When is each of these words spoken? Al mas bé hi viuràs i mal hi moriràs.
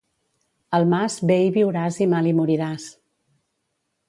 Al 0.77 0.87
mas 0.93 1.17
bé 1.31 1.37
hi 1.49 1.53
viuràs 1.59 2.01
i 2.07 2.09
mal 2.15 2.31
hi 2.31 2.35
moriràs. 2.41 2.89